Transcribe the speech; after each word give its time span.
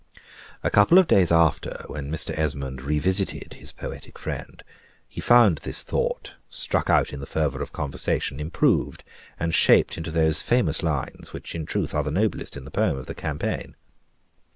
A 0.63 0.71
couple 0.71 0.97
of 0.97 1.05
days 1.05 1.31
after, 1.31 1.83
when 1.85 2.09
Mr. 2.11 2.35
Esmond 2.35 2.81
revisited 2.81 3.53
his 3.59 3.71
poetic 3.71 4.17
friend, 4.17 4.63
he 5.07 5.21
found 5.21 5.59
this 5.59 5.83
thought, 5.83 6.33
struck 6.49 6.89
out 6.89 7.13
in 7.13 7.19
the 7.19 7.27
fervor 7.27 7.61
of 7.61 7.71
conversation, 7.71 8.39
improved 8.39 9.03
and 9.39 9.53
shaped 9.53 9.97
into 9.99 10.09
those 10.09 10.41
famous 10.41 10.81
lines, 10.81 11.33
which 11.33 11.53
are 11.53 11.59
in 11.59 11.67
truth 11.67 11.91
the 11.91 12.09
noblest 12.09 12.57
in 12.57 12.65
the 12.65 12.71
poem 12.71 12.97
of 12.97 13.05
the 13.05 13.13
"Campaign." 13.13 13.75